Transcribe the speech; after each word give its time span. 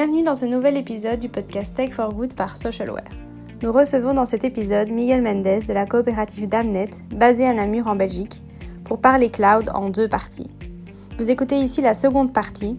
Bienvenue 0.00 0.22
dans 0.22 0.36
ce 0.36 0.46
nouvel 0.46 0.76
épisode 0.76 1.18
du 1.18 1.28
podcast 1.28 1.74
Tech 1.74 1.90
for 1.90 2.14
Good 2.14 2.32
par 2.34 2.56
Socialware. 2.56 3.10
Nous 3.62 3.72
recevons 3.72 4.14
dans 4.14 4.26
cet 4.26 4.44
épisode 4.44 4.90
Miguel 4.90 5.22
Mendes 5.22 5.66
de 5.66 5.72
la 5.72 5.86
coopérative 5.86 6.48
Damnet, 6.48 6.90
basée 7.10 7.44
à 7.44 7.52
Namur 7.52 7.88
en 7.88 7.96
Belgique, 7.96 8.40
pour 8.84 9.00
parler 9.00 9.28
cloud 9.28 9.68
en 9.74 9.90
deux 9.90 10.06
parties. 10.06 10.46
Vous 11.18 11.32
écoutez 11.32 11.56
ici 11.56 11.82
la 11.82 11.94
seconde 11.94 12.32
partie, 12.32 12.78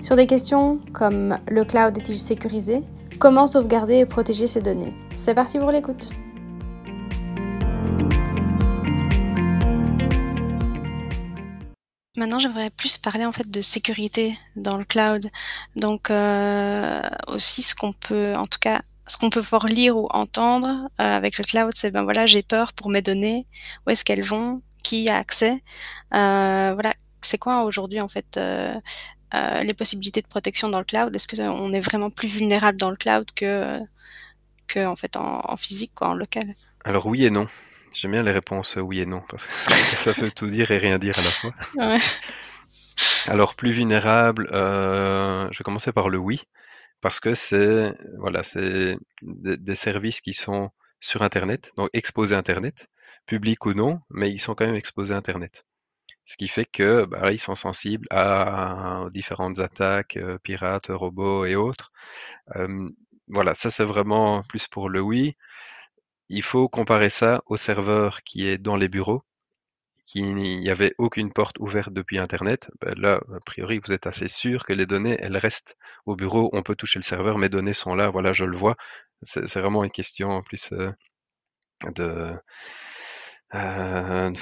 sur 0.00 0.16
des 0.16 0.26
questions 0.26 0.78
comme 0.94 1.36
le 1.50 1.66
cloud 1.66 1.98
est-il 1.98 2.18
sécurisé? 2.18 2.82
Comment 3.18 3.46
sauvegarder 3.46 3.96
et 3.96 4.06
protéger 4.06 4.46
ses 4.46 4.62
données? 4.62 4.94
C'est 5.10 5.34
parti 5.34 5.58
pour 5.58 5.70
l'écoute 5.70 6.08
Maintenant, 12.18 12.40
j'aimerais 12.40 12.70
plus 12.70 12.98
parler 12.98 13.24
en 13.24 13.30
fait 13.30 13.48
de 13.48 13.60
sécurité 13.60 14.36
dans 14.56 14.76
le 14.76 14.84
cloud. 14.84 15.30
Donc 15.76 16.10
euh, 16.10 17.00
aussi 17.28 17.62
ce 17.62 17.76
qu'on 17.76 17.92
peut, 17.92 18.34
en 18.34 18.48
tout 18.48 18.58
cas, 18.58 18.82
ce 19.06 19.18
qu'on 19.18 19.30
peut 19.30 19.38
voir 19.38 19.66
lire 19.66 19.96
ou 19.96 20.08
entendre 20.10 20.66
euh, 21.00 21.16
avec 21.16 21.38
le 21.38 21.44
cloud, 21.44 21.70
c'est 21.76 21.92
ben 21.92 22.02
voilà, 22.02 22.26
j'ai 22.26 22.42
peur 22.42 22.72
pour 22.72 22.90
mes 22.90 23.02
données. 23.02 23.46
Où 23.86 23.90
est-ce 23.90 24.04
qu'elles 24.04 24.24
vont? 24.24 24.62
Qui 24.82 25.08
a 25.08 25.16
accès? 25.16 25.62
Euh, 26.12 26.72
Voilà, 26.74 26.92
c'est 27.20 27.38
quoi 27.38 27.62
aujourd'hui 27.62 28.00
en 28.00 28.08
fait 28.08 28.38
les 29.62 29.74
possibilités 29.74 30.20
de 30.20 30.26
protection 30.26 30.68
dans 30.68 30.80
le 30.80 30.84
cloud? 30.84 31.14
Est-ce 31.14 31.28
qu'on 31.28 31.72
est 31.72 31.80
vraiment 31.80 32.10
plus 32.10 32.28
vulnérable 32.28 32.78
dans 32.78 32.90
le 32.90 32.96
cloud 32.96 33.30
que 33.32 33.78
que 34.66 34.84
en 34.84 34.96
fait 34.96 35.16
en 35.16 35.56
physique, 35.56 35.92
quoi, 35.94 36.08
en 36.08 36.14
local? 36.14 36.52
Alors 36.84 37.06
oui 37.06 37.24
et 37.24 37.30
non. 37.30 37.46
J'aime 37.92 38.12
bien 38.12 38.22
les 38.22 38.32
réponses 38.32 38.76
euh, 38.78 38.80
oui 38.80 39.00
et 39.00 39.06
non, 39.06 39.22
parce 39.28 39.46
que 39.46 39.52
ça 39.96 40.12
veut 40.18 40.30
tout 40.30 40.48
dire 40.48 40.70
et 40.70 40.78
rien 40.78 40.98
dire 40.98 41.18
à 41.18 41.22
la 41.22 41.32
fois. 41.32 41.54
Ouais. 41.74 41.98
Alors, 43.26 43.54
plus 43.54 43.70
vulnérable, 43.72 44.48
euh, 44.52 45.48
je 45.52 45.58
vais 45.58 45.64
commencer 45.64 45.92
par 45.92 46.08
le 46.08 46.18
oui, 46.18 46.42
parce 47.00 47.20
que 47.20 47.34
c'est 47.34 47.92
voilà, 48.18 48.42
c'est 48.42 48.96
des, 49.22 49.56
des 49.56 49.74
services 49.74 50.20
qui 50.20 50.34
sont 50.34 50.70
sur 51.00 51.22
Internet, 51.22 51.72
donc 51.76 51.90
exposés 51.92 52.34
à 52.34 52.38
Internet, 52.38 52.88
publics 53.26 53.66
ou 53.66 53.74
non, 53.74 54.00
mais 54.10 54.30
ils 54.32 54.40
sont 54.40 54.54
quand 54.54 54.66
même 54.66 54.74
exposés 54.76 55.14
à 55.14 55.18
Internet. 55.18 55.64
Ce 56.26 56.36
qui 56.36 56.48
fait 56.48 56.66
que 56.66 57.06
bah, 57.06 57.20
là, 57.22 57.32
ils 57.32 57.40
sont 57.40 57.54
sensibles 57.56 58.06
à, 58.10 59.02
aux 59.04 59.10
différentes 59.10 59.60
attaques, 59.60 60.16
euh, 60.18 60.38
pirates, 60.38 60.88
robots 60.90 61.44
et 61.46 61.56
autres. 61.56 61.92
Euh, 62.56 62.88
voilà, 63.28 63.54
ça 63.54 63.70
c'est 63.70 63.84
vraiment 63.84 64.42
plus 64.48 64.66
pour 64.68 64.88
le 64.90 65.00
oui. 65.00 65.36
Il 66.28 66.42
faut 66.42 66.68
comparer 66.68 67.10
ça 67.10 67.42
au 67.46 67.56
serveur 67.56 68.22
qui 68.22 68.46
est 68.46 68.58
dans 68.58 68.76
les 68.76 68.88
bureaux, 68.88 69.24
qui 70.06 70.22
n'y 70.22 70.70
avait 70.70 70.94
aucune 70.98 71.32
porte 71.32 71.58
ouverte 71.58 71.92
depuis 71.92 72.18
internet. 72.18 72.70
Bah, 72.80 72.92
là, 72.96 73.20
a 73.34 73.40
priori, 73.44 73.78
vous 73.78 73.92
êtes 73.92 74.06
assez 74.06 74.28
sûr 74.28 74.64
que 74.64 74.72
les 74.72 74.86
données, 74.86 75.16
elles 75.20 75.36
restent 75.36 75.76
au 76.06 76.16
bureau. 76.16 76.50
On 76.54 76.62
peut 76.62 76.76
toucher 76.76 76.98
le 76.98 77.04
serveur, 77.04 77.38
mes 77.38 77.48
données 77.50 77.74
sont 77.74 77.94
là, 77.94 78.10
voilà, 78.10 78.32
je 78.32 78.44
le 78.44 78.56
vois. 78.56 78.76
C'est 79.22 79.60
vraiment 79.60 79.84
une 79.84 79.90
question 79.90 80.30
en 80.30 80.42
plus 80.42 80.72
euh, 80.72 80.92
de, 81.94 82.32
euh, 83.54 84.32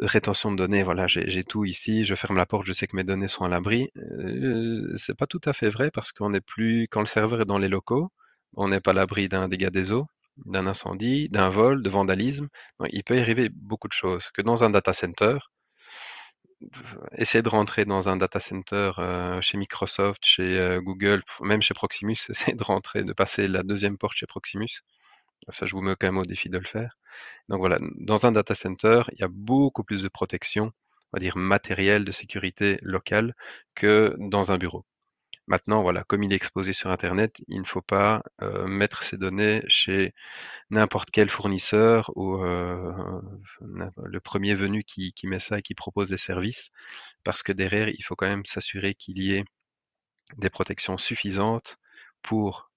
rétention 0.00 0.52
de 0.52 0.56
données. 0.56 0.82
Voilà, 0.82 1.06
j'ai 1.06 1.28
j'ai 1.30 1.44
tout 1.44 1.64
ici, 1.64 2.04
je 2.04 2.14
ferme 2.14 2.36
la 2.36 2.46
porte, 2.46 2.66
je 2.66 2.72
sais 2.72 2.86
que 2.86 2.96
mes 2.96 3.04
données 3.04 3.28
sont 3.28 3.44
à 3.44 3.48
l'abri. 3.48 3.90
Euh, 3.96 4.92
c'est 4.96 5.16
pas 5.16 5.26
tout 5.26 5.40
à 5.44 5.52
fait 5.52 5.68
vrai 5.70 5.90
parce 5.90 6.12
qu'on 6.12 6.30
n'est 6.30 6.40
plus, 6.40 6.88
quand 6.90 7.00
le 7.00 7.06
serveur 7.06 7.42
est 7.42 7.44
dans 7.46 7.58
les 7.58 7.68
locaux, 7.68 8.10
on 8.54 8.68
n'est 8.68 8.80
pas 8.80 8.92
à 8.92 8.94
l'abri 8.94 9.28
d'un 9.28 9.48
dégât 9.48 9.70
des 9.70 9.92
eaux, 9.92 10.06
d'un 10.38 10.66
incendie, 10.66 11.28
d'un 11.28 11.50
vol, 11.50 11.82
de 11.82 11.90
vandalisme. 11.90 12.48
Il 12.90 13.04
peut 13.04 13.18
arriver 13.18 13.50
beaucoup 13.50 13.88
de 13.88 13.92
choses. 13.92 14.30
Que 14.34 14.42
dans 14.42 14.64
un 14.64 14.70
data 14.70 14.92
center, 14.92 15.38
essayer 17.16 17.42
de 17.42 17.48
rentrer 17.48 17.84
dans 17.84 18.08
un 18.08 18.16
data 18.16 18.40
center 18.40 18.92
euh, 18.98 19.40
chez 19.40 19.56
Microsoft, 19.58 20.24
chez 20.24 20.58
euh, 20.58 20.80
Google, 20.80 21.22
même 21.40 21.62
chez 21.62 21.74
Proximus, 21.74 22.16
essayer 22.28 22.54
de 22.54 22.64
rentrer, 22.64 23.04
de 23.04 23.12
passer 23.12 23.48
la 23.48 23.62
deuxième 23.62 23.98
porte 23.98 24.16
chez 24.16 24.26
Proximus. 24.26 24.82
Ça, 25.50 25.66
je 25.66 25.74
vous 25.74 25.82
mets 25.82 25.96
quand 25.98 26.06
même 26.08 26.18
au 26.18 26.26
défi 26.26 26.48
de 26.50 26.58
le 26.58 26.66
faire. 26.66 26.98
Donc 27.48 27.60
voilà, 27.60 27.78
dans 27.98 28.26
un 28.26 28.32
data 28.32 28.54
center, 28.54 29.02
il 29.12 29.20
y 29.20 29.24
a 29.24 29.28
beaucoup 29.28 29.84
plus 29.84 30.02
de 30.02 30.08
protection, 30.08 30.66
on 31.12 31.16
va 31.16 31.20
dire 31.20 31.36
matérielle, 31.36 32.04
de 32.04 32.12
sécurité 32.12 32.78
locale, 32.82 33.34
que 33.74 34.14
dans 34.18 34.52
un 34.52 34.58
bureau. 34.58 34.84
Maintenant, 35.50 35.82
voilà, 35.82 36.04
comme 36.04 36.22
il 36.22 36.32
est 36.32 36.36
exposé 36.36 36.72
sur 36.72 36.90
Internet, 36.90 37.42
il 37.48 37.60
ne 37.60 37.66
faut 37.66 37.82
pas 37.82 38.22
euh, 38.40 38.68
mettre 38.68 39.02
ces 39.02 39.16
données 39.18 39.62
chez 39.66 40.14
n'importe 40.70 41.10
quel 41.10 41.28
fournisseur 41.28 42.12
ou 42.16 42.36
euh, 42.44 42.92
le 43.60 44.20
premier 44.20 44.54
venu 44.54 44.84
qui, 44.84 45.12
qui 45.12 45.26
met 45.26 45.40
ça 45.40 45.58
et 45.58 45.62
qui 45.62 45.74
propose 45.74 46.08
des 46.10 46.18
services, 46.18 46.70
parce 47.24 47.42
que 47.42 47.52
derrière, 47.52 47.88
il 47.88 48.02
faut 48.04 48.16
quand 48.16 48.28
même 48.28 48.46
s'assurer 48.46 48.94
qu'il 48.94 49.18
y 49.22 49.34
ait 49.34 49.44
des 50.38 50.50
protections 50.50 50.98
suffisantes 50.98 51.78
pour 52.22 52.70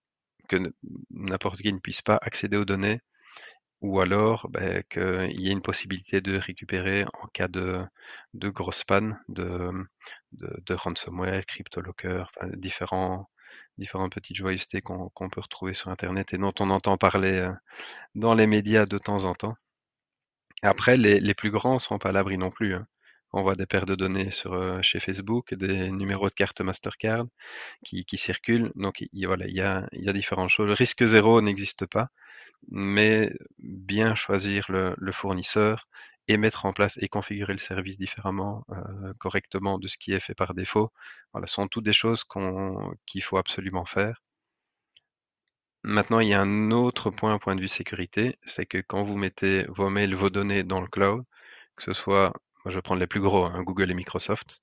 que 0.49 0.57
n'importe 1.11 1.61
qui 1.61 1.73
ne 1.73 1.79
puisse 1.79 2.01
pas 2.01 2.19
accéder 2.23 2.57
aux 2.57 2.65
données 2.65 3.01
ou 3.83 4.01
alors 4.01 4.49
ben, 4.49 4.83
qu'il 4.89 5.41
y 5.41 5.49
ait 5.49 5.53
une 5.53 5.61
possibilité 5.61 6.21
de 6.21 6.37
récupérer 6.37 7.05
en 7.21 7.27
cas 7.27 7.47
de, 7.49 7.81
de 8.33 8.49
grosse 8.49 8.83
panne 8.85 9.19
de, 9.29 9.69
de, 10.33 10.49
de 10.65 10.73
ransomware, 10.75 11.45
CryptoLocker, 11.45 12.25
enfin, 12.37 12.49
différents, 12.57 13.29
différentes 13.77 14.13
petites 14.15 14.37
joyeusetés 14.37 14.81
qu'on 14.81 15.09
peut 15.31 15.41
retrouver 15.41 15.73
sur 15.75 15.89
Internet 15.89 16.33
et 16.33 16.39
dont 16.39 16.53
on 16.59 16.69
entend 16.71 16.97
parler 16.97 17.39
euh, 17.41 17.53
dans 18.15 18.35
les 18.35 18.47
médias 18.47 18.85
de 18.87 18.97
temps 18.99 19.25
en 19.25 19.35
temps. 19.35 19.55
Après, 20.61 20.97
les, 20.97 21.19
les 21.21 21.33
plus 21.33 21.51
grands 21.51 21.75
ne 21.75 21.79
sont 21.79 21.97
pas 21.99 22.09
à 22.09 22.11
l'abri 22.11 22.37
non 22.37 22.49
plus. 22.49 22.75
hein. 22.75 22.83
On 23.31 23.41
voit 23.43 23.55
des 23.55 23.65
paires 23.65 23.85
de 23.85 23.95
données 23.95 24.29
sur, 24.31 24.53
euh, 24.53 24.81
chez 24.81 24.99
Facebook, 24.99 25.53
des 25.53 25.89
numéros 25.91 26.27
de 26.29 26.33
carte 26.33 26.61
Mastercard 26.61 27.25
qui, 27.85 28.05
qui 28.05 28.17
circulent. 28.17 28.71
Donc 28.75 29.01
il, 29.01 29.09
y 29.13 29.25
a- 29.25 29.27
voilà, 29.29 29.47
il 29.47 29.55
y 29.55 29.61
a, 29.61 29.87
il 29.93 30.03
y 30.05 30.09
a 30.09 30.13
différentes 30.13 30.49
choses. 30.49 30.67
Le 30.67 30.73
risque 30.73 31.05
zéro 31.05 31.41
n'existe 31.41 31.85
pas, 31.87 32.07
mais 32.69 33.33
bien 33.59 34.15
choisir 34.15 34.65
le, 34.69 34.95
fournisseur 35.11 35.85
et 36.27 36.37
mettre 36.37 36.65
en 36.65 36.73
place 36.73 36.97
et 37.01 37.09
configurer 37.09 37.53
le 37.53 37.59
service 37.59 37.97
différemment, 37.97 38.65
euh, 38.71 39.13
correctement 39.19 39.79
de 39.79 39.87
ce 39.87 39.97
qui 39.97 40.13
est 40.13 40.19
fait 40.19 40.35
par 40.35 40.53
défaut. 40.53 40.91
Voilà, 41.33 41.47
ce 41.47 41.55
sont 41.55 41.67
toutes 41.67 41.85
des 41.85 41.93
choses 41.93 42.23
qu'il 43.05 43.23
faut 43.23 43.37
absolument 43.37 43.85
faire. 43.85 44.21
Maintenant, 45.83 46.19
il 46.21 46.29
y 46.29 46.33
a 46.33 46.41
un 46.41 46.71
autre 46.71 47.09
point, 47.09 47.37
point 47.39 47.55
de 47.55 47.61
vue 47.61 47.67
sécurité, 47.67 48.37
c'est 48.45 48.65
que 48.65 48.77
quand 48.79 49.03
vous 49.03 49.17
mettez 49.17 49.65
vos 49.67 49.89
mails, 49.89 50.15
vos 50.15 50.29
données 50.29 50.63
dans 50.63 50.79
le 50.81 50.87
cloud, 50.87 51.23
que 51.75 51.83
ce 51.83 51.93
soit, 51.93 52.31
moi 52.63 52.71
je 52.71 52.75
vais 52.75 52.81
prendre 52.81 53.01
les 53.01 53.07
plus 53.07 53.19
gros, 53.21 53.45
hein, 53.45 53.63
Google 53.63 53.91
et 53.91 53.93
Microsoft, 53.93 54.61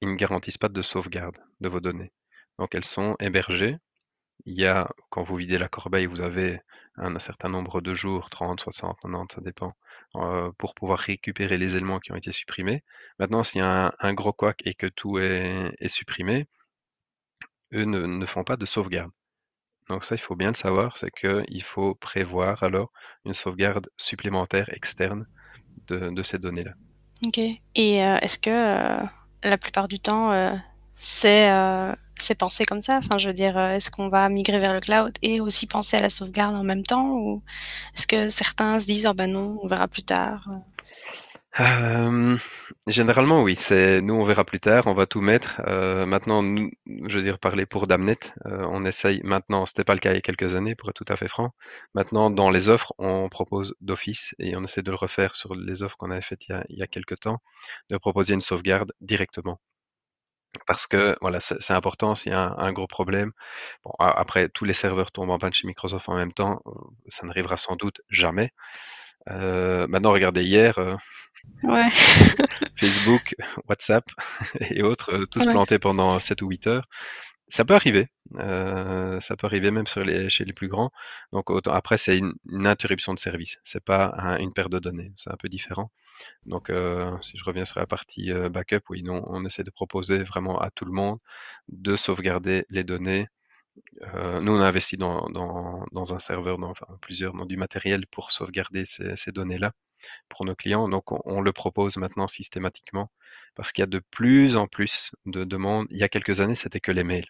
ils 0.00 0.10
ne 0.10 0.16
garantissent 0.16 0.58
pas 0.58 0.68
de 0.68 0.82
sauvegarde 0.82 1.38
de 1.60 1.68
vos 1.68 1.80
données. 1.80 2.12
Donc 2.58 2.74
elles 2.74 2.84
sont 2.84 3.16
hébergées. 3.20 3.76
Il 4.46 4.60
y 4.60 4.66
a, 4.66 4.90
quand 5.10 5.22
vous 5.22 5.36
videz 5.36 5.58
la 5.58 5.68
corbeille, 5.68 6.06
vous 6.06 6.20
avez 6.20 6.60
un, 6.96 7.18
certain 7.18 7.48
nombre 7.48 7.80
de 7.80 7.94
jours, 7.94 8.28
30, 8.30 8.60
60, 8.60 8.98
90, 9.02 9.34
ça 9.34 9.40
dépend, 9.40 9.72
euh, 10.16 10.50
pour 10.58 10.74
pouvoir 10.74 10.98
récupérer 10.98 11.56
les 11.58 11.76
éléments 11.76 12.00
qui 12.00 12.12
ont 12.12 12.16
été 12.16 12.32
supprimés. 12.32 12.82
Maintenant, 13.18 13.42
s'il 13.42 13.60
y 13.60 13.64
a 13.64 13.94
un, 13.98 14.14
gros 14.14 14.32
couac 14.32 14.60
et 14.64 14.74
que 14.74 14.86
tout 14.86 15.18
est, 15.18 15.72
est 15.78 15.88
supprimé, 15.88 16.48
eux 17.72 17.84
ne, 17.84 18.00
ne 18.00 18.26
font 18.26 18.44
pas 18.44 18.56
de 18.56 18.66
sauvegarde. 18.66 19.10
Donc 19.88 20.04
ça, 20.04 20.14
il 20.14 20.20
faut 20.20 20.36
bien 20.36 20.48
le 20.48 20.56
savoir, 20.56 20.96
c'est 20.96 21.10
qu'il 21.10 21.62
faut 21.62 21.94
prévoir 21.94 22.62
alors 22.62 22.92
une 23.24 23.34
sauvegarde 23.34 23.88
supplémentaire 23.96 24.68
externe 24.72 25.24
de, 25.86 26.10
de 26.10 26.22
ces 26.22 26.38
données-là. 26.38 26.72
Ok. 27.26 27.38
Et 27.38 28.04
euh, 28.04 28.16
est-ce 28.18 28.38
que 28.38 28.50
euh, 28.50 29.06
la 29.42 29.58
plupart 29.58 29.88
du 29.88 29.98
temps, 29.98 30.32
c'est 30.96 31.50
c'est 32.22 32.34
pensé 32.36 32.64
comme 32.64 32.82
ça 32.82 32.98
Enfin, 32.98 33.18
je 33.18 33.30
dire, 33.30 33.56
euh, 33.58 33.72
est-ce 33.72 33.90
qu'on 33.90 34.08
va 34.08 34.28
migrer 34.28 34.58
vers 34.60 34.72
le 34.74 34.80
cloud 34.80 35.12
et 35.22 35.40
aussi 35.40 35.66
penser 35.66 35.96
à 35.96 36.00
la 36.02 36.10
sauvegarde 36.10 36.54
en 36.56 36.64
même 36.64 36.82
temps 36.84 37.12
Ou 37.18 37.42
est-ce 37.96 38.06
que 38.06 38.28
certains 38.30 38.80
se 38.80 38.86
disent, 38.86 39.06
oh 39.08 39.14
ben 39.14 39.30
non, 39.32 39.58
on 39.62 39.68
verra 39.68 39.88
plus 39.88 40.02
tard 40.04 40.48
Euh, 41.60 42.36
généralement, 42.86 43.42
oui. 43.42 43.56
C'est 43.56 44.00
nous, 44.00 44.14
on 44.14 44.24
verra 44.24 44.44
plus 44.44 44.60
tard. 44.60 44.86
On 44.86 44.94
va 44.94 45.06
tout 45.06 45.20
mettre. 45.20 45.60
Euh, 45.66 46.06
maintenant, 46.06 46.42
je 46.42 47.16
veux 47.18 47.22
dire 47.22 47.38
parler 47.38 47.66
pour 47.66 47.86
Damnet. 47.86 48.16
euh, 48.46 48.64
on 48.70 48.84
essaye 48.86 49.20
maintenant. 49.24 49.66
C'était 49.66 49.84
pas 49.84 49.94
le 49.94 50.00
cas 50.00 50.12
il 50.12 50.14
y 50.14 50.18
a 50.18 50.22
quelques 50.22 50.54
années, 50.54 50.74
pour 50.74 50.88
être 50.90 50.96
tout 51.04 51.12
à 51.12 51.16
fait 51.16 51.28
franc. 51.28 51.50
Maintenant, 51.94 52.30
dans 52.30 52.50
les 52.50 52.68
offres, 52.70 52.94
on 52.98 53.28
propose 53.28 53.74
d'office 53.82 54.34
et 54.38 54.56
on 54.56 54.64
essaie 54.64 54.82
de 54.82 54.90
le 54.90 54.96
refaire 54.96 55.34
sur 55.36 55.54
les 55.54 55.82
offres 55.82 55.96
qu'on 55.98 56.10
avait 56.10 56.22
faites 56.22 56.46
il 56.48 56.52
y 56.52 56.54
a, 56.54 56.64
il 56.70 56.78
y 56.78 56.82
a 56.82 56.86
quelques 56.86 57.20
temps, 57.20 57.38
de 57.90 57.96
proposer 57.98 58.34
une 58.34 58.40
sauvegarde 58.40 58.92
directement. 59.00 59.60
Parce 60.66 60.86
que 60.86 61.16
voilà, 61.20 61.40
c'est 61.40 61.72
important. 61.72 62.14
S'il 62.14 62.32
y 62.32 62.34
a 62.34 62.40
un, 62.42 62.58
un 62.58 62.72
gros 62.72 62.86
problème, 62.86 63.32
bon, 63.84 63.92
après 63.98 64.48
tous 64.50 64.64
les 64.64 64.74
serveurs 64.74 65.10
tombent 65.12 65.30
en 65.30 65.38
panne 65.38 65.52
chez 65.52 65.66
Microsoft 65.66 66.08
en 66.08 66.16
même 66.16 66.32
temps, 66.32 66.60
euh, 66.66 66.70
ça 67.08 67.26
n'arrivera 67.26 67.56
sans 67.56 67.76
doute 67.76 68.00
jamais. 68.10 68.50
Euh, 69.30 69.86
maintenant, 69.88 70.12
regardez 70.12 70.44
hier. 70.44 70.78
euh, 70.78 70.96
Ouais. 71.64 71.88
Facebook, 72.78 73.34
WhatsApp 73.68 74.04
et 74.60 74.82
autres, 74.82 75.12
euh, 75.14 75.26
tous 75.26 75.46
Ouais. 75.46 75.52
plantés 75.52 75.78
pendant 75.78 76.18
7 76.20 76.42
ou 76.42 76.48
8 76.48 76.66
heures. 76.68 76.86
Ça 77.52 77.64
peut 77.66 77.74
arriver, 77.74 78.08
heu, 78.38 79.18
ça 79.20 79.36
peut 79.36 79.46
arriver 79.46 79.70
même 79.70 79.86
chez 79.86 80.44
les 80.44 80.52
plus 80.54 80.68
grands. 80.68 80.90
Donc 81.32 81.50
autant 81.50 81.72
après 81.74 81.98
c'est 81.98 82.16
une 82.18 82.34
interruption 82.66 83.12
de 83.14 83.18
service, 83.18 83.58
c'est 83.62 83.84
pas 83.84 84.14
un 84.16 84.38
une 84.38 84.52
perte 84.54 84.70
de 84.72 84.78
données, 84.78 85.12
c'est 85.16 85.30
un 85.30 85.36
peu 85.36 85.48
différent. 85.50 85.90
Donc 86.46 86.70
heu, 86.70 87.06
si 87.22 87.36
je 87.38 87.44
reviens 87.44 87.64
sur 87.66 87.80
la 87.80 87.86
partie, 87.86 88.30
heu, 88.32 88.48
backup, 88.50 88.82
oui, 88.90 89.04
on 89.08 89.44
essaie 89.46 89.64
de 89.64 89.70
proposer 89.72 90.22
vraiment 90.24 90.60
à 90.60 90.70
tout 90.70 90.84
le 90.86 90.92
monde 90.92 91.18
de 91.68 91.96
sauvegarder 91.96 92.66
les 92.70 92.84
données. 92.84 93.28
Nous, 94.42 94.52
on 94.56 94.60
a 94.60 94.66
investi 94.66 94.96
dans 94.96 96.14
un 96.14 96.18
serveur, 96.20 96.58
dans 96.58 96.70
enfin 96.70 96.86
plusieurs, 97.00 97.34
dans 97.34 97.46
du 97.46 97.56
matériel 97.56 98.06
pour 98.06 98.30
sauvegarder 98.32 98.84
ces 98.84 99.16
ces 99.16 99.32
données-là 99.32 99.72
pour 100.30 100.44
nos 100.46 100.54
clients. 100.56 100.88
Donc 100.88 101.12
on 101.12 101.20
on 101.26 101.40
le 101.42 101.52
propose 101.52 101.96
maintenant 101.98 102.28
systématiquement 102.28 103.10
parce 103.56 103.72
qu'il 103.72 103.82
y 103.82 103.84
a 103.84 103.88
de 103.88 104.00
plus 104.12 104.56
en 104.56 104.66
plus 104.68 105.12
de 105.26 105.44
demandes. 105.44 105.86
Il 105.90 105.98
y 105.98 106.04
a 106.04 106.08
quelques 106.10 106.40
années, 106.42 106.56
c'était 106.56 106.80
que 106.80 106.92
les 106.92 107.04
mails. 107.04 107.26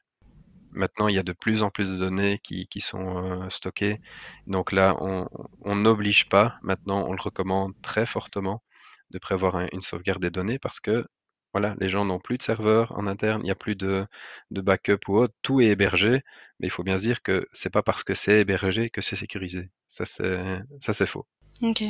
Maintenant, 0.73 1.09
il 1.09 1.15
y 1.15 1.19
a 1.19 1.23
de 1.23 1.33
plus 1.33 1.63
en 1.63 1.71
plus 1.71 1.91
de 1.91 1.97
données 1.97 2.39
qui 2.43 2.81
sont, 2.81 3.45
heu, 3.45 3.51
stockées. 3.51 3.99
Donc 4.47 4.73
là, 4.73 4.97
on 5.01 5.75
n'oblige 5.77 6.29
pas. 6.29 6.57
Maintenant, 6.63 7.05
on 7.09 7.13
le 7.13 7.21
recommande 7.21 7.73
très 7.83 8.07
fortement 8.07 8.63
de 9.11 9.19
prévoir 9.19 9.57
un 9.57 9.67
une 9.73 9.83
sauvegarde 9.83 10.23
des 10.23 10.31
données 10.31 10.59
parce 10.59 10.81
que, 10.81 11.07
voilà, 11.53 11.75
les 11.81 11.89
gens 11.91 12.05
n'ont 12.07 12.19
plus 12.19 12.39
de 12.39 12.43
serveurs 12.43 12.93
en 12.99 13.07
interne, 13.07 13.43
il 13.45 13.49
y 13.49 13.51
a 13.51 13.55
plus 13.55 13.77
de 13.77 14.05
de 14.51 14.61
backup 14.63 15.01
ou 15.09 15.19
autre, 15.19 15.35
tout 15.43 15.61
est 15.61 15.67
hébergé, 15.67 16.23
mais 16.59 16.67
il 16.69 16.71
faut 16.71 16.83
bien 16.83 16.97
se 16.99 17.03
dire 17.03 17.23
que 17.23 17.47
c'est 17.53 17.71
pas 17.71 17.83
parce 17.83 18.05
que 18.05 18.15
c'est 18.15 18.41
hébergé 18.41 18.89
que 18.91 19.03
c'est 19.03 19.17
sécurisé. 19.17 19.71
Ça, 19.89 20.05
c'est 20.07 21.07
faux. 21.07 21.27
OK. 21.63 21.83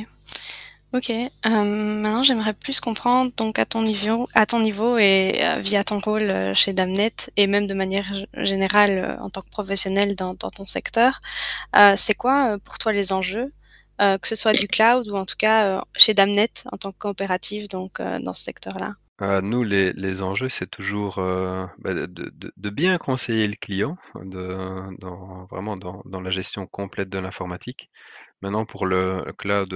OK, 0.93 1.09
hem, 1.09 2.01
maintenant 2.01 2.21
j'aimerais 2.21 2.53
plus 2.53 2.79
comprendre 2.79 3.31
donc 3.35 3.57
à 3.57 3.65
ton 3.65 3.81
niveau 3.81 4.27
à 4.35 4.45
ton 4.45 4.59
niveau 4.59 4.99
et 4.99 5.39
heu, 5.41 5.59
via 5.59 5.83
ton 5.83 5.97
rôle, 5.97 6.29
heu, 6.29 6.53
chez 6.53 6.71
Damnet 6.71 7.15
et 7.35 7.47
même 7.47 7.65
de 7.65 7.73
manière 7.73 8.13
générale, 8.35 9.17
en 9.19 9.31
tant 9.31 9.41
que 9.41 9.49
professionnel 9.49 10.15
dans 10.15 10.35
ton 10.35 10.67
secteur, 10.67 11.19
c'est 11.97 12.15
quoi, 12.15 12.59
pour 12.63 12.77
toi 12.77 12.91
les 12.91 13.11
enjeux? 13.13 13.51
Que 13.99 14.27
ce 14.27 14.35
soit 14.35 14.53
du 14.53 14.67
cloud 14.67 15.07
ou 15.09 15.15
en 15.15 15.25
tout 15.25 15.37
cas, 15.37 15.83
chez 15.97 16.13
Damnet 16.13 16.49
en 16.71 16.77
tant 16.77 16.91
que 16.91 16.97
coopérative 16.99 17.67
donc 17.69 17.99
dans 18.01 18.33
ce 18.33 18.43
secteur-là? 18.43 18.95
Nous, 19.41 19.63
les 19.63 19.93
les 19.93 20.21
enjeux, 20.21 20.49
c'est 20.49 20.69
toujours, 20.69 21.15
bah, 21.17 21.93
de 21.93 22.07
de 22.55 22.69
bien 22.69 22.97
conseiller 22.99 23.47
le 23.47 23.55
client, 23.55 23.97
de 24.15 24.57
dans 24.99 25.45
vraiment 25.45 25.77
dans 25.77 26.03
dans 26.05 26.21
la 26.21 26.29
gestion 26.29 26.67
complète 26.67 27.09
de 27.09 27.19
l'informatique. 27.19 27.87
Maintenant 28.41 28.65
pour 28.65 28.85
le 28.85 29.23
cloud, 29.37 29.73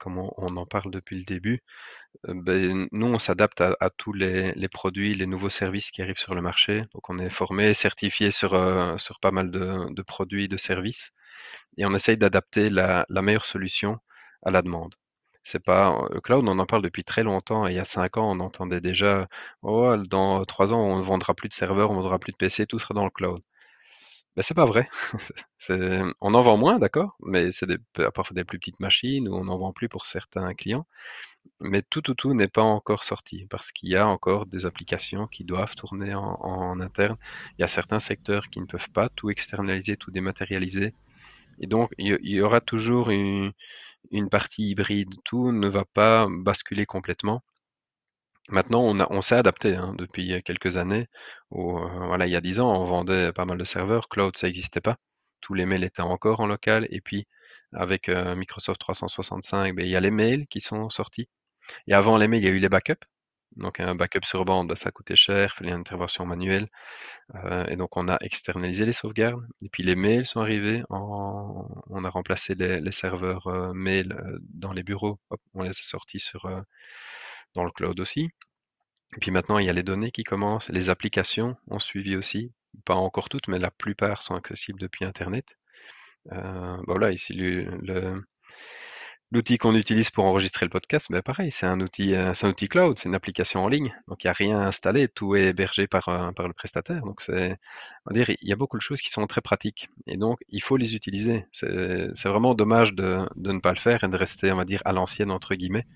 comme 0.00 0.18
on 0.18 0.56
en 0.58 0.66
parle 0.66 0.90
depuis 0.92 1.18
le 1.18 1.24
début, 1.24 1.60
heu, 2.28 2.34
beh, 2.34 2.72
nous, 2.92 3.06
on 3.06 3.18
s'adapte 3.20 3.60
à 3.62 3.90
tous 3.98 4.12
les 4.14 4.54
produits, 4.70 5.14
les 5.14 5.26
nouveaux 5.26 5.50
services 5.50 5.90
qui 5.92 6.02
arrivent 6.02 6.18
sur 6.18 6.34
le 6.34 6.42
marché. 6.42 6.84
Donc 6.94 7.10
on 7.10 7.18
est 7.18 7.30
formé, 7.30 7.74
certifié 7.74 8.30
sur, 8.32 8.52
sur 9.00 9.20
pas 9.20 9.30
mal 9.32 9.50
de 9.50 10.02
produits, 10.02 10.48
de 10.48 10.56
services 10.58 11.12
et 11.78 11.86
on 11.86 11.94
essaye 11.94 12.16
d'adapter 12.18 12.70
la 12.70 13.06
meilleure 13.22 13.44
solution 13.46 13.98
à 14.44 14.50
la 14.50 14.62
demande. 14.62 14.94
C'est 15.44 15.64
pas 15.64 16.06
le 16.12 16.20
cloud, 16.20 16.44
on 16.48 16.58
en 16.58 16.66
parle 16.66 16.82
depuis 16.82 17.04
très 17.04 17.22
longtemps 17.24 17.66
et 17.68 17.72
il 17.72 17.76
y 17.76 17.80
a 17.80 17.84
5 17.86 18.16
ans, 18.18 18.30
on 18.36 18.40
entendait 18.40 18.80
déjà: 18.82 19.28
«Oh, 19.62 19.96
dans 19.98 20.44
3 20.44 20.72
ans, 20.74 20.80
on 20.84 20.98
ne 20.98 21.02
vendra 21.02 21.34
plus 21.34 21.48
de 21.48 21.54
serveurs, 21.54 21.90
on 21.90 21.94
vendra 21.96 22.18
plus 22.18 22.32
de 22.32 22.36
PC, 22.38 22.66
tout 22.66 22.78
sera 22.78 22.94
dans 22.94 23.04
le 23.04 23.10
cloud». 23.10 23.42
Bah, 24.36 24.42
c'est 24.42 24.54
pas 24.54 24.64
vrai. 24.64 24.88
On 26.20 26.34
en 26.34 26.42
vend 26.42 26.56
moins, 26.56 26.78
d'accord, 26.78 27.16
mais 27.22 27.52
c'est 27.52 27.66
des 27.66 27.78
parfois 28.14 28.34
des 28.34 28.44
plus 28.44 28.58
petites 28.58 28.80
machines 28.80 29.28
ou 29.28 29.34
on 29.34 29.48
en 29.48 29.58
vend 29.58 29.72
plus 29.72 29.88
pour 29.88 30.06
certains 30.06 30.54
clients, 30.54 30.86
mais 31.60 31.82
tout, 31.82 32.02
tout, 32.02 32.14
tout 32.14 32.34
n'est 32.34 32.48
pas 32.48 32.62
encore 32.62 33.04
sorti 33.04 33.46
parce 33.50 33.72
qu'il 33.72 33.90
y 33.90 33.96
a 33.96 34.06
encore 34.08 34.46
des 34.46 34.66
applications 34.66 35.26
qui 35.28 35.44
doivent 35.44 35.74
tourner 35.76 36.14
en 36.14 36.80
interne. 36.80 37.16
Il 37.58 37.62
y 37.62 37.64
a 37.64 37.68
certains 37.68 38.00
secteurs 38.00 38.48
qui 38.48 38.60
ne 38.60 38.66
peuvent 38.66 38.90
pas 38.92 39.08
tout 39.10 39.30
externaliser, 39.30 39.96
tout 39.96 40.10
dématérialiser 40.12 40.94
et 41.60 41.66
donc 41.68 41.92
il 41.98 42.18
y 42.22 42.40
aura 42.42 42.60
toujours 42.62 43.10
une 43.10 44.28
partie 44.30 44.70
hybride. 44.70 45.14
Tout 45.24 45.52
ne 45.52 45.68
va 45.68 45.84
pas 45.86 46.28
basculer 46.30 46.86
complètement. 46.86 47.42
Maintenant, 48.48 48.82
on 49.10 49.22
s'est 49.22 49.36
adapté, 49.36 49.76
hein, 49.76 49.94
depuis 49.96 50.42
quelques 50.42 50.76
années 50.76 51.06
où, 51.50 51.78
heu, 51.78 51.88
voilà, 52.06 52.26
il 52.26 52.32
y 52.32 52.36
a 52.36 52.40
10 52.40 52.58
ans, 52.58 52.72
on 52.80 52.84
vendait 52.84 53.32
pas 53.32 53.44
mal 53.44 53.58
de 53.58 53.64
serveurs, 53.64 54.08
cloud, 54.08 54.36
ça 54.36 54.48
existait 54.48 54.80
pas. 54.80 54.96
Tous 55.40 55.54
les 55.54 55.66
mails 55.66 55.84
étaient 55.84 56.02
encore 56.02 56.40
en 56.40 56.46
local 56.46 56.86
et 56.90 57.00
puis 57.00 57.26
avec, 57.72 58.08
heu, 58.08 58.34
Microsoft 58.34 58.80
365, 58.80 59.74
beh, 59.76 59.84
il 59.84 59.90
y 59.90 59.96
a 59.96 60.00
les 60.00 60.10
mails 60.10 60.46
qui 60.48 60.60
sont 60.60 60.88
sortis 60.88 61.28
et 61.88 61.94
avant 61.94 62.18
les 62.18 62.28
mails, 62.28 62.42
il 62.42 62.46
y 62.46 62.48
a 62.48 62.52
eu 62.52 62.60
les 62.60 62.68
backups. 62.70 63.04
Donc 63.56 63.80
un 63.80 63.94
backup 63.96 64.24
sur 64.24 64.44
bande, 64.46 64.68
bah, 64.68 64.76
ça 64.76 64.92
coûtait 64.92 65.16
cher, 65.16 65.54
fallait 65.54 65.70
une 65.72 65.80
intervention 65.80 66.26
manuelle, 66.26 66.68
heu 67.36 67.66
et 67.70 67.76
donc 67.76 67.96
on 67.96 68.08
a 68.08 68.18
externalisé 68.22 68.86
les 68.86 68.92
sauvegardes 68.94 69.46
et 69.62 69.68
puis 69.70 69.82
les 69.84 69.96
mails 69.96 70.26
sont 70.26 70.40
arrivés 70.40 70.82
on 70.90 72.04
a 72.04 72.10
remplacé 72.10 72.54
les 72.56 72.92
serveurs, 72.92 73.48
mail, 73.74 74.16
dans 74.42 74.72
les 74.72 74.82
bureaux, 74.84 75.18
on 75.54 75.62
les 75.62 75.70
a 75.70 75.72
sortis 75.74 76.20
sur, 76.20 76.46
dans 77.54 77.64
le 77.64 77.70
cloud 77.70 77.98
aussi 78.00 78.30
et 79.16 79.20
puis 79.20 79.30
maintenant, 79.30 79.58
il 79.58 79.66
y 79.66 79.70
a 79.70 79.72
les 79.72 79.82
données 79.82 80.10
qui 80.10 80.24
commencent, 80.24 80.68
les 80.68 80.90
applications 80.90 81.56
ont 81.68 81.78
suivi 81.78 82.16
aussi, 82.16 82.52
pas 82.84 82.94
encore 82.94 83.28
toutes, 83.28 83.48
mais 83.48 83.58
la 83.58 83.70
plupart 83.70 84.22
sont 84.22 84.34
accessibles 84.34 84.80
depuis 84.80 85.04
internet. 85.04 85.58
Heu, 86.32 86.36
bah, 86.36 86.78
voilà, 86.86 87.12
ici 87.12 87.34
le 87.34 88.22
l'outil 89.32 89.58
qu'on 89.58 89.74
utilise 89.74 90.10
pour 90.10 90.24
enregistrer 90.24 90.66
le 90.66 90.70
podcast, 90.70 91.06
bah, 91.10 91.22
pareil, 91.22 91.50
c'est 91.50 91.66
un 91.66 91.80
outil, 91.80 92.14
c'est 92.34 92.46
un 92.46 92.50
outil 92.50 92.68
cloud, 92.68 92.98
c'est 92.98 93.08
une 93.08 93.14
application 93.14 93.64
en 93.64 93.68
ligne, 93.68 93.94
donc 94.08 94.24
il 94.24 94.26
y 94.26 94.30
a 94.30 94.32
rien 94.32 94.60
à 94.60 94.66
installer, 94.66 95.08
tout 95.08 95.36
est 95.36 95.48
hébergé 95.48 95.86
par, 95.86 96.08
heu, 96.08 96.32
par 96.32 96.48
le 96.48 96.54
prestataire, 96.54 97.02
donc 97.02 97.20
on 98.06 98.12
dire, 98.14 98.30
il 98.30 98.48
y 98.48 98.52
a 98.52 98.56
beaucoup 98.56 98.76
de 98.76 98.82
choses 98.82 99.00
qui 99.00 99.10
sont 99.10 99.26
très 99.26 99.40
pratiques 99.40 99.88
et 100.06 100.16
donc 100.16 100.38
il 100.48 100.62
faut 100.62 100.76
les 100.76 100.94
utiliser. 100.94 101.46
C'est 101.52 102.28
vraiment 102.28 102.54
dommage 102.54 102.94
de 102.94 103.18
de 103.36 103.52
ne 103.52 103.60
pas 103.60 103.72
le 103.72 103.78
faire 103.78 104.04
et 104.04 104.08
de 104.08 104.16
rester, 104.16 104.52
on 104.52 104.56
va 104.56 104.64
dire, 104.64 104.82
«à 104.84 104.92
l'ancienne» 104.92 105.30
entre 105.30 105.54
guillemets, 105.54 105.86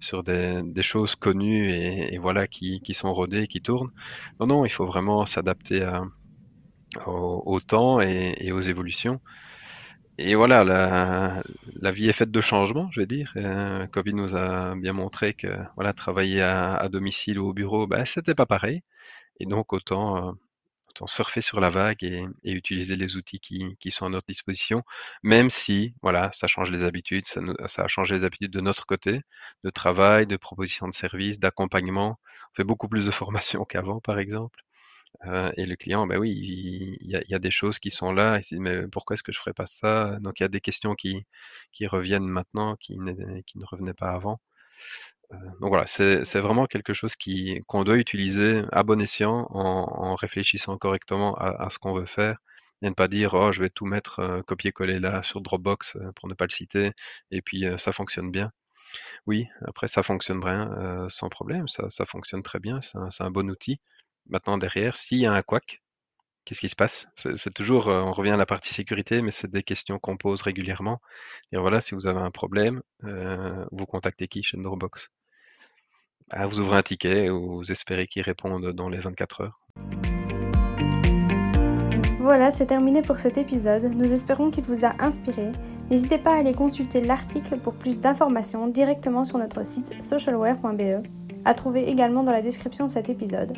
sur 0.00 0.22
des 0.24 0.62
des 0.64 0.82
choses 0.82 1.16
connues 1.16 1.70
et 1.72 2.18
voilà 2.18 2.46
qui 2.48 2.80
qui 2.82 2.94
sont 2.94 3.12
rodées, 3.14 3.46
qui 3.48 3.60
tournent. 3.62 3.90
Non, 4.40 4.46
non, 4.46 4.64
il 4.66 4.70
faut 4.70 4.86
vraiment 4.86 5.26
s'adapter 5.26 5.82
à 5.82 6.04
au 7.06 7.60
temps 7.60 8.00
et 8.00 8.52
aux 8.52 8.60
évolutions 8.60 9.20
et 10.20 10.34
voilà, 10.34 10.64
la 11.80 11.90
vie 11.90 12.08
est 12.08 12.12
faite 12.12 12.30
de 12.30 12.40
changements, 12.40 12.90
je 12.92 13.00
vais 13.00 13.06
dire, 13.06 13.32
Covid 13.92 14.14
nous 14.14 14.36
a 14.36 14.74
bien 14.76 14.92
montré 14.92 15.34
que, 15.34 15.48
voilà, 15.76 15.92
travailler 15.92 16.42
à 16.42 16.88
domicile 16.90 17.38
ou 17.38 17.48
au 17.48 17.52
bureau, 17.54 17.86
bah, 17.86 18.04
c'était 18.06 18.34
pas 18.34 18.46
pareil 18.46 18.82
et 19.40 19.46
donc 19.46 19.72
autant, 19.74 20.30
heu, 20.30 20.34
autant 20.90 21.06
surfer 21.08 21.40
sur 21.42 21.60
la 21.60 21.70
vague 21.70 22.04
et 22.04 22.24
utiliser 22.52 22.96
les 22.96 23.16
outils 23.16 23.40
qui 23.40 23.76
qui 23.80 23.90
sont 23.92 24.06
à 24.06 24.10
notre 24.10 24.26
disposition, 24.28 24.82
même 25.24 25.50
si, 25.50 25.94
voilà, 26.02 26.30
ça 26.32 26.46
change 26.48 26.70
les 26.72 26.84
habitudes, 26.84 27.26
ça 27.26 27.40
ça 27.68 27.84
a 27.84 27.88
changé 27.88 28.16
les 28.16 28.24
habitudes 28.24 28.52
de 28.52 28.60
notre 28.62 28.86
côté, 28.86 29.22
de 29.64 29.70
travail, 29.70 30.26
de 30.26 30.36
proposition 30.38 30.88
de 30.88 30.94
services, 30.94 31.40
d'accompagnement. 31.40 32.18
On 32.52 32.56
fait 32.56 32.64
beaucoup 32.64 32.88
plus 32.88 33.06
de 33.06 33.10
formations 33.22 33.64
qu'avant, 33.66 34.00
par 34.00 34.18
exemple. 34.20 34.60
Heu 35.26 35.52
et 35.56 35.66
le 35.66 35.76
client, 35.76 36.06
bah, 36.06 36.18
oui, 36.18 36.30
il 37.00 37.10
y 37.28 37.34
a 37.34 37.38
des 37.38 37.50
choses 37.50 37.78
qui 37.78 37.90
sont 37.90 38.12
là, 38.12 38.38
il 38.38 38.44
se 38.44 38.54
dit: 38.54 38.60
«Mais 38.60 38.86
pourquoi 38.88 39.14
est-ce 39.14 39.22
que 39.22 39.32
je 39.32 39.38
ferais 39.38 39.52
pas 39.54 39.66
ça?» 39.66 40.18
donc 40.20 40.40
il 40.40 40.44
y 40.44 40.46
a 40.46 40.48
des 40.48 40.60
questions 40.60 40.94
qui 40.94 41.26
qui 41.72 41.86
reviennent 41.86 42.26
maintenant, 42.28 42.76
qui 42.76 42.96
qui 43.46 43.58
ne 43.58 43.64
revenaient 43.66 43.94
pas 43.94 44.10
avant. 44.12 44.40
Heu, 45.34 45.38
donc 45.60 45.70
voilà, 45.70 45.86
c'est 45.86 46.40
vraiment 46.40 46.66
quelque 46.66 46.92
chose 46.94 47.14
qu'on 47.68 47.84
doit 47.84 47.96
utiliser 47.98 48.62
à 48.72 48.82
bon 48.84 49.00
escient 49.02 49.46
en 49.50 49.86
en 50.12 50.14
réfléchissant 50.16 50.78
correctement 50.78 51.34
à 51.36 51.50
à 51.66 51.70
ce 51.70 51.78
qu'on 51.80 51.94
veut 51.94 52.06
faire 52.06 52.38
et 52.82 52.88
ne 52.90 52.94
pas 52.94 53.08
dire: 53.08 53.34
«Oh, 53.34 53.52
je 53.52 53.60
vais 53.62 53.70
tout 53.70 53.86
mettre, 53.86 54.20
heu, 54.20 54.42
copier-coller 54.44 55.00
là 55.00 55.22
sur 55.24 55.40
Dropbox», 55.42 55.98
pour 56.16 56.28
ne 56.28 56.34
pas 56.34 56.46
le 56.46 56.50
citer 56.54 56.92
et 57.32 57.42
puis, 57.42 57.64
ça 57.78 57.92
fonctionne 57.92 58.30
bien. 58.32 58.52
Oui, 59.26 59.48
après 59.66 59.88
ça 59.88 60.02
fonctionne 60.04 60.40
bien, 60.40 61.06
sans 61.10 61.28
problème, 61.30 61.68
ça 61.68 61.90
ça 61.90 62.06
fonctionne 62.06 62.42
très 62.44 62.60
bien, 62.60 62.80
c'est 62.82 63.22
un 63.24 63.30
bon 63.32 63.50
outil. 63.50 63.80
Maintenant 64.30 64.58
derrière, 64.58 64.96
s'il 64.96 65.18
y 65.18 65.26
a 65.26 65.32
un 65.32 65.42
couac, 65.42 65.82
qu'est-ce 66.44 66.60
qui 66.60 66.68
se 66.68 66.76
passe? 66.76 67.08
C'est 67.16 67.52
toujours, 67.52 67.88
on 67.88 68.12
revient 68.12 68.30
à 68.30 68.36
la 68.36 68.46
partie 68.46 68.72
sécurité, 68.72 69.22
mais 69.22 69.32
c'est 69.32 69.50
des 69.50 69.64
questions 69.64 69.98
qu'on 69.98 70.16
pose 70.16 70.42
régulièrement 70.42 71.00
et 71.52 71.56
voilà, 71.58 71.80
si 71.80 71.96
vous 71.96 72.06
avez 72.06 72.20
un 72.20 72.30
problème, 72.30 72.80
vous 73.02 73.86
contactez 73.86 74.28
qui? 74.28 74.44
Chez 74.44 74.56
Dropbox? 74.56 75.08
Ah, 76.30 76.46
vous 76.46 76.60
ouvrez 76.60 76.78
un 76.78 76.82
ticket 76.82 77.28
ou 77.28 77.56
vous 77.56 77.72
espérez 77.72 78.06
qu'ils 78.06 78.22
répondent 78.22 78.70
dans 78.72 78.88
les 78.88 78.98
24 78.98 79.40
heures. 79.40 79.60
Voilà, 82.20 82.52
c'est 82.52 82.66
terminé 82.66 83.02
pour 83.02 83.18
cet 83.18 83.36
épisode. 83.36 83.82
Nous 83.82 84.12
espérons 84.12 84.52
qu'il 84.52 84.62
vous 84.62 84.84
a 84.84 84.92
inspiré. 85.02 85.50
N'hésitez 85.90 86.18
pas 86.18 86.34
à 86.34 86.38
aller 86.38 86.52
consulter 86.54 87.00
l'article 87.00 87.58
pour 87.58 87.74
plus 87.74 88.00
d'informations 88.00 88.68
directement 88.68 89.24
sur 89.24 89.38
notre 89.38 89.64
site 89.64 90.00
socialware.be, 90.00 91.04
à 91.44 91.54
trouver 91.54 91.88
également 91.88 92.22
dans 92.22 92.30
la 92.30 92.42
description 92.42 92.86
de 92.86 92.92
cet 92.92 93.08
épisode. 93.08 93.56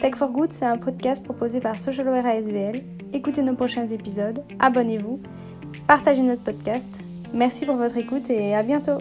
Tech 0.00 0.14
for 0.14 0.30
Good, 0.30 0.50
c'est 0.54 0.64
un 0.64 0.78
podcast 0.78 1.22
proposé 1.22 1.60
par 1.60 1.78
Socialware 1.78 2.24
ASBL. 2.24 2.80
Écoutez 3.12 3.42
nos 3.42 3.54
prochains 3.54 3.86
épisodes, 3.86 4.42
abonnez-vous, 4.58 5.20
partagez 5.86 6.22
notre 6.22 6.42
podcast. 6.42 6.88
Merci 7.34 7.66
pour 7.66 7.76
votre 7.76 7.98
écoute 7.98 8.30
et 8.30 8.54
à 8.54 8.62
bientôt 8.62 8.98